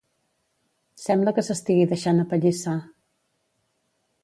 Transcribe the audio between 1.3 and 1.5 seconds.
que